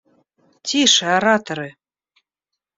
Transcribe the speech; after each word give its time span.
Тише, 0.65 1.05
ораторы! 1.17 1.69